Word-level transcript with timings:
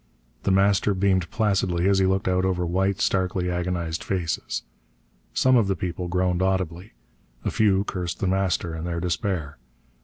The 0.41 0.49
Master 0.51 0.95
beamed 0.95 1.29
placidly 1.29 1.87
as 1.87 1.99
he 1.99 2.07
looked 2.07 2.27
out 2.27 2.43
over 2.43 2.65
white, 2.65 2.99
starkly 2.99 3.51
agonized 3.51 4.03
faces. 4.03 4.63
Some 5.31 5.55
of 5.55 5.67
the 5.67 5.75
people 5.75 6.07
groaned 6.07 6.41
audibly. 6.41 6.93
A 7.45 7.51
few 7.51 7.83
cursed 7.83 8.19
The 8.19 8.25
Master 8.25 8.75
in 8.75 8.83
their 8.83 8.99
despair. 8.99 9.59